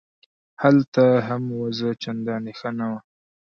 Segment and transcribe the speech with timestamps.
[0.63, 2.99] هلته هم وضع چندانې ښه نه وه.